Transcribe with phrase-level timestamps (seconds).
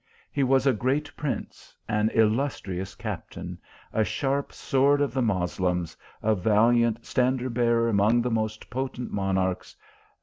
[0.31, 3.59] He was a great prince, an illustrious captain;
[3.93, 9.75] a sharp sword of the Moslems; a valiant standard bearer among the most potent monarchs,"
[9.77, 9.79] &c.